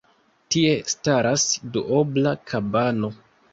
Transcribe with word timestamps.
Tie 0.55 0.71
staras 0.93 1.45
duobla 1.77 2.35
kabano. 2.53 3.15